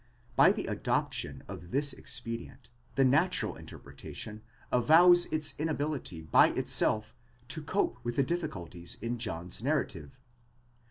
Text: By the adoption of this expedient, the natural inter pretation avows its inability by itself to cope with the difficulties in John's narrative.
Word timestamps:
By 0.35 0.51
the 0.51 0.65
adoption 0.65 1.43
of 1.47 1.69
this 1.69 1.93
expedient, 1.93 2.71
the 2.95 3.05
natural 3.05 3.55
inter 3.55 3.77
pretation 3.77 4.41
avows 4.71 5.27
its 5.27 5.53
inability 5.59 6.23
by 6.23 6.47
itself 6.53 7.15
to 7.49 7.61
cope 7.61 7.99
with 8.03 8.15
the 8.15 8.23
difficulties 8.23 8.97
in 8.99 9.19
John's 9.19 9.61
narrative. 9.61 10.19